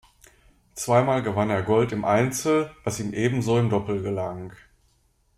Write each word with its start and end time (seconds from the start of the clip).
Zweimal 0.73 1.21
gewann 1.21 1.51
er 1.51 1.61
Gold 1.61 1.91
im 1.91 2.05
Einzel, 2.05 2.71
was 2.83 2.99
ihm 2.99 3.13
ebenso 3.13 3.59
im 3.59 3.69
Doppel 3.69 4.01
gelang. 4.01 4.51